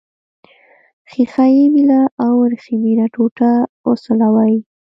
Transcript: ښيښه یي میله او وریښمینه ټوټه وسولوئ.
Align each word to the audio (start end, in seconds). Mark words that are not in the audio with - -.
ښيښه 1.11 1.45
یي 1.55 1.65
میله 1.73 2.01
او 2.23 2.31
وریښمینه 2.41 3.05
ټوټه 3.13 3.51
وسولوئ. 3.87 4.55